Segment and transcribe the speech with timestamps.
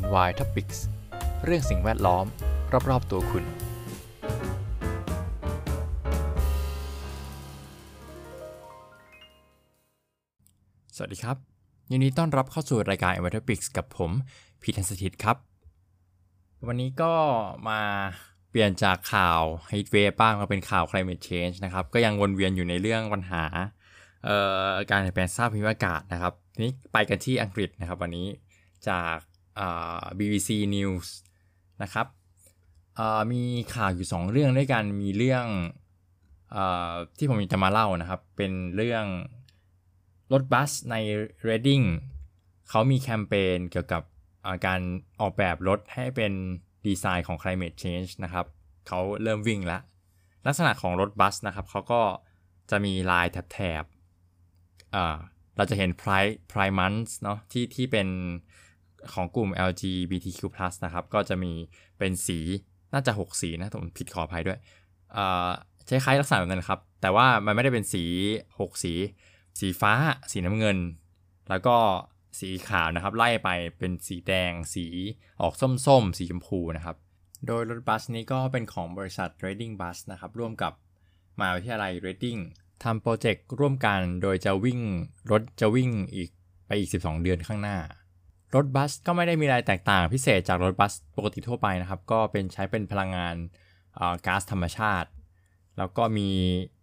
[0.00, 0.78] NY Topics
[1.44, 2.24] เรื่องสิ่งแวดล้อม
[2.90, 3.44] รอบ ๆ ตัวคุณ
[10.96, 11.36] สวัสดีครับ
[11.90, 14.10] ยินดีต้อนรับเข้าสู่รายการ NY Topics กับผม
[14.62, 15.36] พีทันสถิตครับ
[16.66, 17.12] วันนี้ก็
[17.68, 17.80] มา
[18.50, 19.40] เปลี่ยนจากข่าว
[19.70, 23.44] Heat Wave บ้างมาเป็นข่าว Climate Change นะครับ ก็ยังวนเวียนอยู่ในเรื่องปัญหา
[24.90, 28.26] การเปลี่ยนแปลงสภาพภูมิอากาศนะครับทีนี้ไปกันที่อังกฤษนะครับ วันนี้
[28.88, 29.16] จาก
[30.18, 31.08] BBC News
[31.82, 32.06] นะครับ
[33.32, 33.42] มี
[33.74, 35.46] ข่าวอยู่ 2 เรื่องด้วยกันมีเรื่อง
[36.54, 36.56] อ
[37.18, 39.04] ที่ผมจะมาเล่านะครับ เป็นเรื่อง
[40.32, 40.96] รถบัสใน
[41.48, 41.86] Reading
[42.68, 44.02] เขามีแคมเปญเกี่ยวกับ
[44.66, 44.80] การ
[45.20, 46.32] ออกแบบรถให้เป็น
[46.86, 48.46] ดีไซน์ของ climate change นะครับ
[48.88, 49.82] เขาเริ่มวิ่งแล้ว
[50.46, 52.02] ลักษณะของรถบัสนะครับเขาก็
[52.70, 58.08] จะมีลายแถบๆเราจะเห็น Pride Pride Month เนาะที่ที่เป็น
[59.12, 60.40] ของกลุ่ม LGBTQ+
[60.84, 61.52] นะครับ ก็จะมี
[61.98, 62.38] เป็นสี
[62.92, 64.58] น่าจะ 6 สีนะผมผิดขออภัยด้วย
[65.86, 68.04] ใช้คล้ายลักษณะแบบนั้นครับ แต่ว่ามันไม่ได้เป็นสี
[68.48, 68.92] 6 สี
[69.60, 69.92] สีฟ้า
[70.32, 70.78] สีน้ำเงิน
[71.50, 71.76] แล้วก็
[72.40, 73.48] สีขาวนะครับ ไล่ไป
[73.78, 74.86] เป็นสีแดง สี
[75.42, 76.96] ออกส้มๆสีชมพูนะครับ
[77.46, 80.72] โดยรถบัสนี้ก็เป็นของบริษัท Reading Bus นะครับ ร่วมกับ
[81.38, 82.40] มหาวิทยาลัย Reading
[82.84, 84.80] ทำโปรเจกต์ร่วมกัน โดยจะวิ่ง
[85.30, 86.30] รถจะวิ่งอีก
[86.66, 87.76] ไปอีก 12 เดือนข้างหน้า
[88.54, 93.34] รถบัสก็ไม่ได้มีอะไรแตกต่างพิเศษจากรถบัสปกติทั่วไปนะครับ ก็เป็นใช้เป็นพลังงาน
[94.26, 95.08] ก๊าซธรรมชาติ
[95.78, 96.28] แล้วก็มี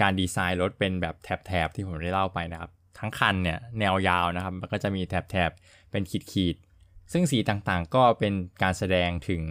[0.00, 1.14] การดีไซน์รถเป็นแบบ
[1.46, 9.42] แถบๆที่ผมได้เล่าไปนะครับ ทั้งคันเนี่ยแนวยาวนะครับ มันก็จะมีแถบๆเป็นขีดๆซึ่งสีต่างๆก็เป็นการแสดงถึง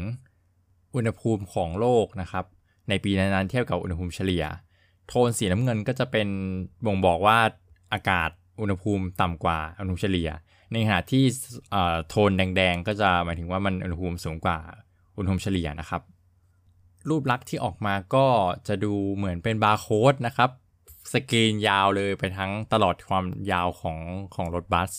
[0.95, 2.45] อุณหภูมิของโลกนะครับ
[2.89, 4.45] ในปีนั้นๆเทียบกับอุณหภูมิเฉลี่ย
[5.08, 6.28] โทนสีน้ำเงินก็จะเป็น
[6.86, 7.39] บ่งบอกว่า
[7.94, 8.30] อากาศ
[8.61, 10.29] อุณหภูมิต่ำกว่าอุณหเฉลี่ย
[10.71, 11.23] ในขณะที่
[12.09, 14.57] โทนแดงๆ ก็จะหมายถึงว่ามันอุณหภูมิสูงกว่า
[15.17, 16.01] อุณหภูมิเฉลี่ยนะครับ
[17.09, 18.25] รูปลักษณ์ที่ออกมาก็
[18.67, 20.50] จะดูเหมือนเป็นบาร์โค้ดนะครับ
[21.13, 23.97] สกรีนยาวเลยไปทั้งตลอดความยาวของ
[24.35, 24.91] ของรถบัส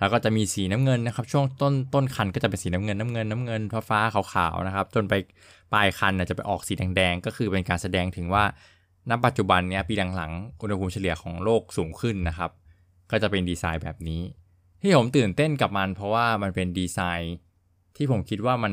[0.00, 5.14] แล้วก็จะมีสีน้ำเงินนะครับ ช่วงต้นต้นคันก็จะเป็นสีน้ำเงินน้ำเงินน้ำเงินฟ้าฟ้าขาวๆนะครับ จนไป
[5.72, 8.44] ปลายคันจะไปออกสีแดงๆก็คือเป็นการแสดงถึงว่า
[9.10, 12.50] ณปัจจุบันเนี่ยปีหลังๆอุณหภูมิเฉลี่ยของโลกสูงขึ้นนะครับ
[13.10, 14.22] ก็จะเป็นดีไซน์แบบนี้
[14.80, 17.36] ที่ผมตื่นเต้นกับมัน เพราะว่ามันเป็นดีไซน์
[17.96, 18.72] ที่ผมคิดว่ามัน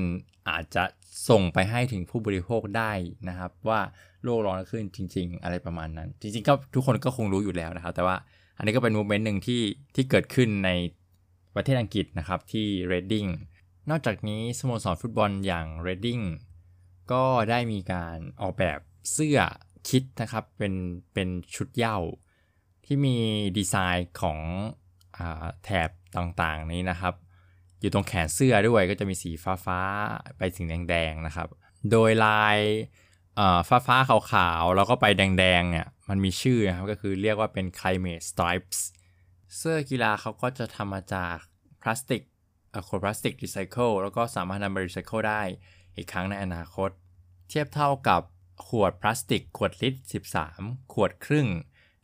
[0.49, 0.83] อาจจะ
[1.29, 2.91] ส่งไปให้ถึงผู้บริโภคได้
[3.29, 3.79] นะครับ ว่า
[4.23, 8.15] โลกร้อนขึ้นจริง ๆ อะไรประมาณนั้น จริงๆก็ทุกคนก็คงรู้อยู่แล้วนะครับ แต่ว่า
[8.57, 9.61] อันนี้ก็เป็นโมเมนต์หนึ่งที่
[9.95, 10.69] ที่เกิดขึ้นใน
[11.55, 13.29] ประเทศอังกฤษนะครับที่ Reading
[13.89, 16.23] นอกจากนี้สโมสรฟุตบอลอย่าง Reading
[17.11, 18.79] ก็ได้มีการออกแบบ
[19.11, 19.39] เสื้อ
[19.89, 20.73] คิดนะครับเป็น
[21.13, 21.97] เป็นชุดเย่า
[22.85, 23.17] ที่มี
[23.57, 24.39] ดีไซน์ของ
[25.17, 25.19] อ
[25.63, 27.13] แถบต่างๆนี้นะครับ
[27.79, 29.31] อยู่ตรงแขนเสื้อด้วยก็จะมีสี
[29.65, 31.47] ฟ้าๆ ไปถึงแดงๆนะครับ
[31.91, 32.57] โดยลาย
[33.67, 38.79] ฟ้าฟ้าขาวๆ แล้วก็ไปแดงๆเนี่ยมันมีชื่อนะครับ ก็คือเรียกว่าเป็น climate stripes
[39.57, 41.37] เสื้อกีฬาเขาก็จะทำมาจาก
[41.81, 42.21] พลาสติก
[42.85, 45.41] โคพลาสติกรีไซเคิลแล้วก็สามารถนำมารีไซเคิลได้
[45.95, 46.89] อีกครั้งในอนาคต
[47.49, 48.21] เทียบเท่ากับ
[48.67, 49.99] ขวดพลาสติก ขวดลิตร
[50.45, 51.47] 13 ขวดครึ่ง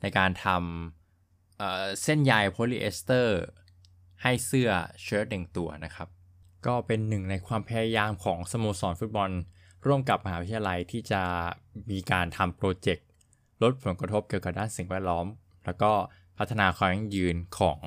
[0.02, 1.62] ในการทำ
[2.04, 3.40] เส้นใยโพลีเอสเตอร์
[4.24, 4.70] ให้เสื้อ
[5.04, 6.08] เชิ้ตหนึ่งตัวนะครับ
[6.66, 9.32] ก็เป็นหนึ่งในความพยายามของสโมสรฟุตบอล
[9.86, 11.22] ร่วมกับมหาวิทยาลัยที่จะ
[11.92, 13.06] มีการทำโปรเจกต์
[13.64, 15.26] ลดผลกระทบเกี่ยวกับด้านสิ่งแวดล้อม
[15.66, 15.92] แล้วก็
[16.38, 17.80] พัฒนาความยั่งยืนของ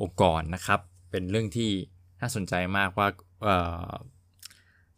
[0.00, 1.70] องค์กรนะครับ เป็นเรื่องที่
[2.20, 3.08] น่าสนใจมากว่า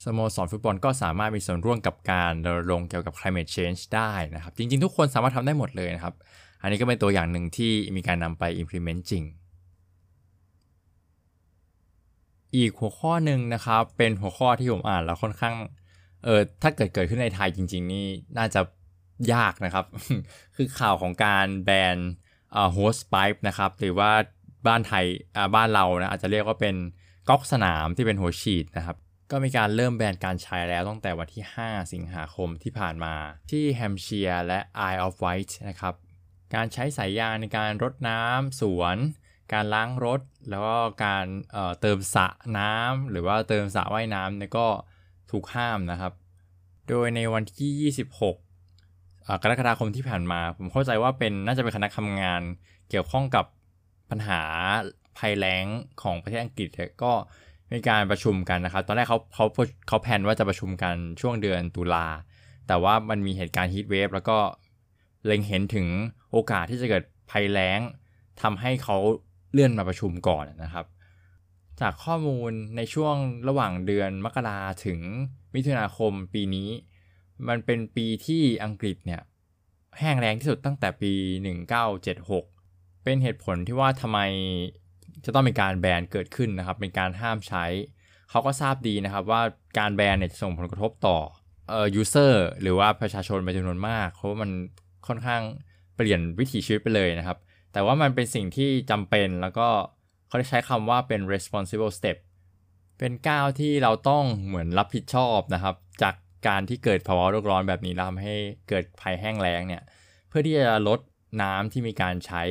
[0.04, 6.14] สโมสรฟุตบอลก็สามารถมีส่วนร่วมกับการรณรงค์เกี่ยวกับ climate change ได้นะครับ จริง ๆ ทุกคนสามารถทำได้หมดเลยนะครับ
[6.62, 9.24] อันนี้ก็เป็นตัวอย่างหนึ่งที่มีการนำไป implement จริง
[12.56, 15.54] อีกหัวข้อหนึ่งนะครับ เป็นหัวข้อที่ผมอ่านแล้วค่อนข้าง
[16.24, 18.06] เออถ้าเกิดเกิดขึ้นในไทยจริง ๆ นี่
[18.38, 18.60] น่าจะ
[19.32, 19.84] ยากนะครับ
[20.56, 21.96] คือข่าวของการแบน
[22.54, 24.10] อ่า hose pipe นะครับ หรือว่า
[24.66, 25.04] บ้านไทย
[25.54, 26.74] บ้านเรานะอาจจะเรียกว่าเป็น
[27.28, 28.96] ก๊อกสนามที่เป็นหัวฉีดนะครับ
[29.32, 33.14] ก็มีการเริ่มแบนการใช้แล้วตั้งแต่วันที่ 5 สิงหาคมที่ผ่านมา
[33.50, 34.58] ที่แฮมเชียร์และ
[34.90, 35.94] Isle of Wight นะครับ
[36.54, 38.96] การใช้สายยางในการรดน้ำสวน
[39.52, 40.20] การล้างรถ
[40.50, 42.26] แล้วก็การเเติมสระ
[42.58, 44.66] น้ำหรือว่าเติมสระว่ายน้ำเนี่ยก็
[45.30, 46.12] ถูกห้ามนะครับ
[46.88, 48.34] โดยในวันที่ 26
[49.42, 52.42] กรกฎาคมที่ผ่านมา ผมเข้าใจว่าเป็นน่าจะเป็นคณะทำงาน
[52.90, 53.44] เกี่ยวข้องกับ
[54.10, 54.42] ปัญหา
[55.18, 55.66] ภัยแล้ง
[56.02, 56.68] ของประเทศอังกฤษ
[57.02, 57.12] ก็
[57.72, 59.46] มีการประชุมกันนะครับ ตอนแรกเขาเขา
[59.88, 62.06] เขาแพนว่าจะประชุมกันช่วงเดือนตุลา
[62.66, 64.38] แต่ว่ามันมีเหตุการณ์ฮีทเวฟแล้วก็
[65.26, 65.86] เล็งเห็นถึง
[66.30, 67.80] โอกาสที่จะเกิดภัยแล้ง
[68.42, 68.96] ทำให้เขา
[69.52, 70.86] เลื่อนมาประชุมก่อนนะครับ
[71.80, 73.16] จจากข้อมูลในช่วง
[73.48, 75.00] ระหว่างเดือนมกราถึง
[75.54, 76.68] มิถุนาคมปีนี้
[77.48, 79.22] มันเป็นปีที่อังกฤษเนี่ย
[79.98, 81.12] แห้งแรงที่สุดตั้งแต่ปี
[82.08, 84.18] 1976 เป็นเหตุผลที่ว่าทำไม
[85.24, 87.64] จะต้องมีการแบนเกิดขึ้นนะครับ เป็นการห้ามใช้
[88.30, 89.42] เขาก็ทราบดีนะครับว่า
[89.78, 91.18] การแบนเนี่ยจะส่งผลกระทบต่อ
[91.70, 94.50] เอ่อ user หรือว่าประชาชนเป็นจำนวนมาก เพราะว่ามัน
[95.08, 95.42] ค่อนข้าง
[95.96, 97.38] เปลี่ยนวิถีชีวิตไปเลยนะครับ
[97.72, 99.68] แต่ว่ามันเป็นสิ่งที่จำเป็นแล้วก็
[100.26, 102.16] เขาได้ใช้คำว่าเป็น responsible step
[102.98, 106.14] เป็นก้าวที่เราต้องเหมือนรับผิดชอบนะครับ จาก
[106.48, 108.36] การที่เกิดภาวะโลกร้อนแบบนี้แล้วทำให้
[108.68, 109.82] เกิดภัยแห้งแล้งเนี่ย
[110.28, 111.00] เพื่อที่จะลด
[111.42, 112.42] น้ำที่มีการใช้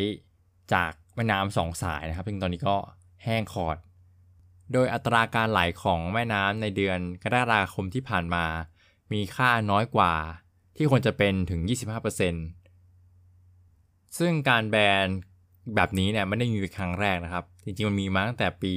[0.73, 2.75] จาก แม่น้ำสองสายนะครับซึ่งตอนนี้ก็
[3.23, 3.77] แห้งขอด
[4.73, 8.45] โดยอัตราการไหลของแม่น้ำในเดือนกรกฎาคมที่ผ่านมา
[9.13, 10.13] มีค่าน้อยกว่า
[10.77, 11.61] ที่ควรจะเป็นถึง
[13.29, 14.75] 25%ซึ่งการแบ
[15.05, 15.07] น
[15.75, 18.73] แบบนี้เนี่ยไม่ได้มีเป็นครั้งแรกนะครับ จริงๆ มันมีมาตั้งแต่ปี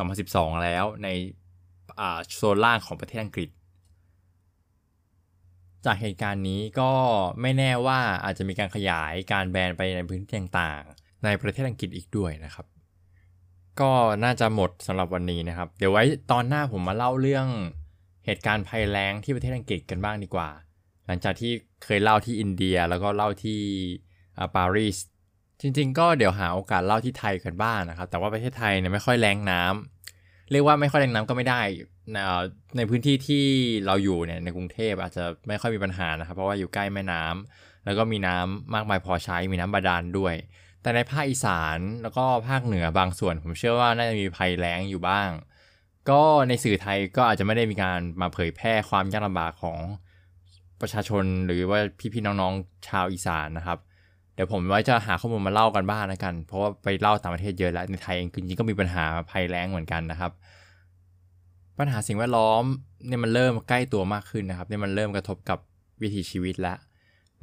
[0.00, 1.08] 2012 แล้วใน
[2.36, 3.48] โซนล่างของประเทศอังกฤษ
[5.84, 6.90] จากเหตุการณ์นี้ก็
[7.40, 12.66] ไม่แน่ว่าอาจจะมีการขยายการแบนไปในพื้นที่ต่างๆ ในประเทศอังกฤษอีกด้วยนะครับ
[13.80, 13.90] ก็
[14.24, 17.46] น่าจะหมดสำหรับวันนี้นะครับ เดี๋ยวไว้ตอนหน้าผมมาเล่าเรื่อง
[18.26, 20.48] เหตุการณ์ภัยแล้งที่ประเทศอังกฤษกันบ้างดีกว่า
[21.06, 21.52] หลังจากที่
[21.84, 23.60] เคยเล่าที่อินเดียแล้วก็เล่าที่
[24.56, 24.96] ปารีส
[25.60, 31.60] จริงๆ ก็เดี๋ยวหาโอกาสเล่าที่ไทยกันบ้างนะครับ แต่ว่าประเทศไทยเนี่ยไม่ค่อยแรงน้ำเรียกว่าไม่ค่อยแรงน้ำก็ไม่ได้
[32.76, 33.44] ในพื้นที่ที่
[33.86, 40.34] เราอยู่เนี่ยในกรุงเทพอาจจะไม่ค่อยมีปัญหานะครับ เพราะว่าอยู่ใกล้แม่น้ำแล้วก็มีน้ำมากมายพอใช้มีน้ำบาดาลด้วย
[40.84, 45.30] แต่ในภาคอีสานแล้วก็ภาคเหนือบางส่วน ผมเชื่อว่าน่าจะมีภัยแล้งอยู่บ้าง
[46.10, 49.78] ก็ในสื่อไทยก็อาจจะไม่ได้มีการมาเผยแพร่ความยากลำบากของ
[50.80, 51.78] ประชาชนหรือว่า
[52.12, 53.78] พี่ๆน้องๆชาวอีสานนะครับ
[54.34, 60.32] เดี๋ยวผมไว้จะหาข้อมูลมาเล่ากันบ้างนะกัน เพราะว่าไปเล่าต่างประเทศเยอะแล้วในไทยเองจริงๆก็มีปัญหาภัยแล้งเหมือนกันนะครับ
[61.78, 62.62] ปัญหาสิ่งแวดล้อม
[63.06, 65.58] เนี่ยมันเริ่มใกล้ตัวมากขึ้นนะครับเนี่ยมันเริ่มกระทบกับ
[66.02, 66.76] วิถีชีวิตแล้ว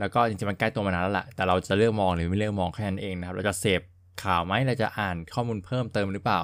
[0.01, 3.81] แล้วก็จริงๆมันใกล้ตัวมานานแล้วแหละแต่เราจะเลือกมองหรือไม่เลือกมองแค่นั้นเองนะครับเราจะเสพ
[4.23, 6.41] ข่าวไหมเราจะอ่านข้อมูลเพิ่มเติมหรือเปล่า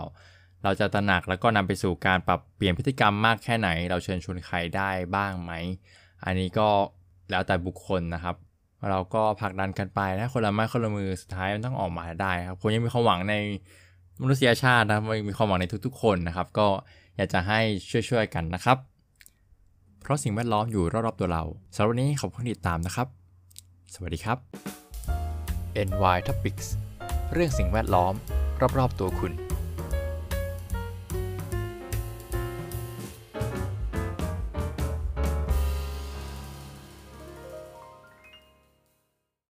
[0.64, 5.52] เราจะตระหนักแล้วก็นำไปสู่การปรับเปลี่ยนพฤติกรรมมากแค่ไหน เราเชิญชวนใครได้บ้างไหม
[6.26, 6.70] อันนี้ก็
[7.32, 8.36] แล้วแต่บุคคลนะครับ
[8.90, 13.36] เราก็ผลักดันกันไปนะคนละไม้คนละมือสุดท้ายมันต้องออกมาได้ครับผมยังมีความหวังใน
[14.22, 15.00] มนุษยชาตินะ
[15.30, 16.68] มีความหวังในทุกๆ คนนะครับ ก็
[17.18, 17.60] อยากจะให้
[18.10, 18.78] ช่วยๆกันนะครับ
[20.02, 21.44] เพราะสิ่งแวดล้อมอยู่รอบๆตัวเรา
[21.76, 23.08] สำหรับวันนี้ขอบคุณที่ติดตามนะครับ
[23.94, 24.38] สวัสดีครับ
[25.88, 26.68] NY Topics
[27.34, 28.14] เรื่องสิ่งแวดล้อม
[28.78, 29.34] รอบๆตัวคุณ